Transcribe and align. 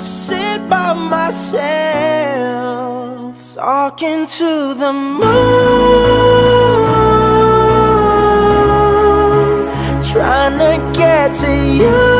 sit 0.00 0.68
by 0.68 0.92
myself, 0.94 1.54
talking 3.54 4.26
to 4.26 4.74
the 4.74 4.92
moon, 4.92 5.20
trying 10.10 10.58
to 10.58 10.98
get 10.98 11.34
to 11.34 11.50
you. 11.76 12.19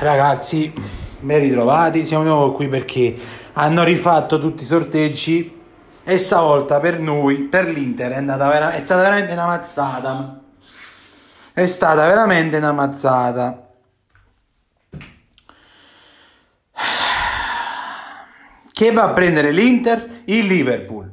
Ragazzi, 0.00 0.72
ben 1.18 1.40
ritrovati, 1.40 2.06
siamo 2.06 2.22
di 2.22 2.28
nuovo 2.28 2.52
qui 2.52 2.68
perché 2.68 3.18
hanno 3.54 3.82
rifatto 3.82 4.38
tutti 4.38 4.62
i 4.62 4.66
sorteggi 4.66 5.60
e 6.04 6.18
stavolta 6.18 6.78
per 6.78 7.00
noi, 7.00 7.38
per 7.38 7.68
l'Inter, 7.68 8.12
è, 8.12 8.22
vera- 8.22 8.70
è 8.70 8.78
stata 8.78 9.02
veramente 9.02 9.32
una 9.32 9.46
mazzata. 9.46 10.40
È 11.52 11.66
stata 11.66 12.06
veramente 12.06 12.58
una 12.58 12.70
mazzata. 12.70 13.70
Che 18.72 18.92
va 18.92 19.02
a 19.02 19.12
prendere 19.12 19.50
l'Inter? 19.50 20.22
Il 20.26 20.46
Liverpool. 20.46 21.10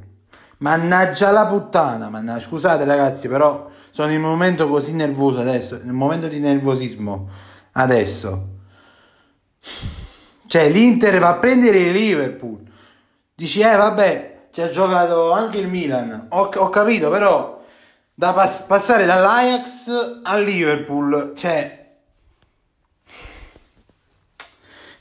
Mannaggia 0.58 1.32
la 1.32 1.46
puttana, 1.46 2.08
mannaggia. 2.08 2.44
Scusate 2.44 2.84
ragazzi, 2.84 3.26
però 3.26 3.68
sono 3.90 4.12
in 4.12 4.22
un 4.22 4.30
momento 4.30 4.68
così 4.68 4.92
nervoso 4.92 5.40
adesso, 5.40 5.74
in 5.74 5.90
un 5.90 5.96
momento 5.96 6.28
di 6.28 6.38
nervosismo 6.38 7.28
adesso. 7.72 8.54
Cioè 10.46 10.68
l'Inter 10.68 11.18
va 11.18 11.28
a 11.30 11.34
prendere 11.34 11.78
il 11.78 11.92
Liverpool. 11.92 12.64
Dici, 13.34 13.60
eh 13.60 13.76
vabbè, 13.76 14.48
ci 14.52 14.62
ha 14.62 14.68
giocato 14.68 15.32
anche 15.32 15.58
il 15.58 15.68
Milan. 15.68 16.28
Ho, 16.30 16.50
ho 16.54 16.68
capito, 16.70 17.10
però 17.10 17.62
da 18.14 18.32
pas- 18.32 18.62
passare 18.62 19.04
dall'Ajax 19.04 20.20
al 20.22 20.42
Liverpool, 20.42 21.32
cioè... 21.36 21.84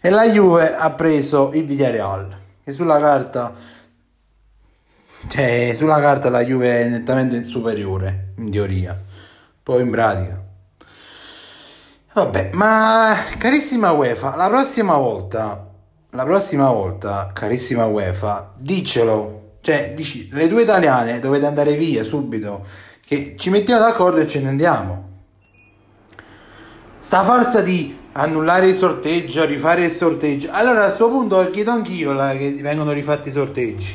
E 0.01 0.09
la 0.09 0.27
Juve 0.27 0.75
ha 0.75 0.91
preso 0.91 1.51
il 1.53 1.65
Villarreal, 1.65 2.37
che 2.63 2.71
sulla 2.73 2.99
carta... 2.99 3.53
Cioè, 5.27 5.73
sulla 5.75 5.99
carta 5.99 6.29
la 6.29 6.43
Juve 6.43 6.81
è 6.81 6.87
nettamente 6.89 7.43
superiore, 7.45 8.33
in 8.37 8.51
teoria. 8.51 8.99
Poi 9.63 9.81
in 9.81 9.89
pratica. 9.89 10.44
Vabbè, 12.15 12.51
ma 12.53 13.13
carissima 13.37 13.91
UEFA, 13.91 14.37
la 14.37 14.47
prossima 14.47 14.95
volta, 14.95 15.67
la 16.11 16.23
prossima 16.23 16.71
volta, 16.71 17.29
carissima 17.33 17.83
UEFA, 17.87 18.53
dicelo, 18.55 19.57
cioè, 19.59 19.91
dici, 19.93 20.29
le 20.31 20.47
due 20.47 20.61
italiane 20.61 21.19
dovete 21.19 21.45
andare 21.45 21.73
via 21.73 22.05
subito, 22.05 22.65
che 23.05 23.35
ci 23.37 23.49
mettiamo 23.49 23.81
d'accordo 23.81 24.21
e 24.21 24.27
ce 24.27 24.39
ne 24.39 24.47
andiamo. 24.47 25.09
Sta 26.99 27.21
farsa 27.25 27.59
di 27.61 27.99
annullare 28.13 28.69
il 28.69 28.77
sorteggio, 28.77 29.43
rifare 29.43 29.83
il 29.83 29.91
sorteggio, 29.91 30.47
allora 30.51 30.79
a 30.79 30.85
questo 30.85 31.09
punto 31.09 31.49
chiedo 31.49 31.71
anch'io 31.71 32.13
la- 32.13 32.33
che 32.33 32.53
vengono 32.61 32.93
rifatti 32.93 33.27
i 33.27 33.33
sorteggi. 33.33 33.93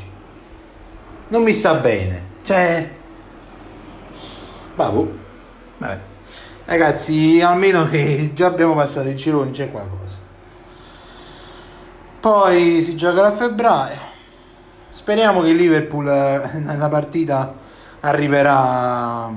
Non 1.29 1.43
mi 1.43 1.53
sta 1.53 1.73
bene, 1.73 2.27
cioè... 2.43 2.91
Vabbè, 4.77 5.07
vabbè. 5.79 6.09
Ragazzi, 6.71 7.41
almeno 7.41 7.89
che 7.89 8.31
già 8.33 8.47
abbiamo 8.47 8.77
passato 8.77 9.09
i 9.09 9.17
gironi, 9.17 9.51
c'è 9.51 9.73
qualcosa. 9.73 10.15
Poi 12.21 12.81
si 12.85 12.95
giocherà 12.95 13.27
a 13.27 13.33
febbraio. 13.33 13.99
Speriamo 14.89 15.43
che 15.43 15.49
il 15.49 15.57
Liverpool 15.57 16.07
eh, 16.07 16.59
nella 16.61 16.89
partita 16.89 17.53
arriverà 17.99 19.35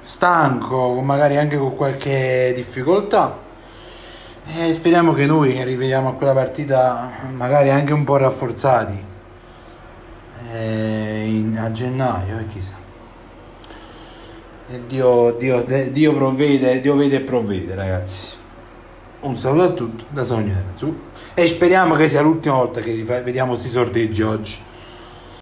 stanco, 0.00 0.98
magari 1.02 1.36
anche 1.36 1.58
con 1.58 1.76
qualche 1.76 2.54
difficoltà. 2.56 3.38
E 4.46 4.72
speriamo 4.72 5.12
che 5.12 5.26
noi 5.26 5.60
arriviamo 5.60 6.08
a 6.08 6.14
quella 6.14 6.32
partita 6.32 7.10
magari 7.34 7.68
anche 7.68 7.92
un 7.92 8.04
po' 8.04 8.16
rafforzati 8.16 9.04
eh, 10.54 11.24
in- 11.26 11.58
a 11.58 11.70
gennaio, 11.70 12.38
e 12.38 12.46
chissà. 12.46 12.83
E 14.66 14.80
Dio, 14.86 15.32
Dio, 15.32 15.62
Dio 15.90 16.14
provvede, 16.14 16.80
Dio 16.80 16.96
vede 16.96 17.16
e 17.16 17.20
provvede, 17.20 17.74
ragazzi. 17.74 18.34
Un 19.20 19.38
saluto 19.38 19.62
a 19.64 19.68
tutti 19.72 20.06
da 20.08 20.24
Sogno 20.24 20.54
Nerazzurro. 20.54 20.96
E 21.34 21.46
speriamo 21.46 21.94
che 21.96 22.08
sia 22.08 22.22
l'ultima 22.22 22.54
volta 22.54 22.80
che 22.80 22.94
vediamo 22.94 23.50
questi 23.50 23.68
sorteggi 23.68 24.22
oggi. 24.22 24.56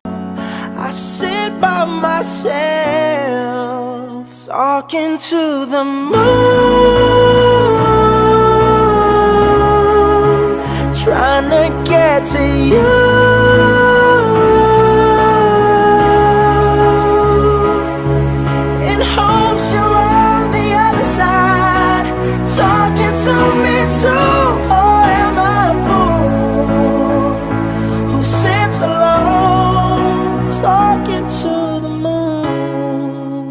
I 0.04 0.90
sit 0.90 1.52
by 1.60 1.84
myself, 2.00 2.46
talking 4.46 5.16
to 5.18 5.66
the 5.66 5.84
moon, 5.84 6.16
trying 10.94 11.48
to 11.48 11.70
get 11.84 12.24
to 12.32 12.42
you. 12.42 13.11